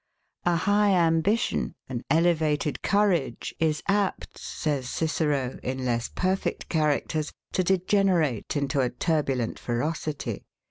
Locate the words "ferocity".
9.59-10.47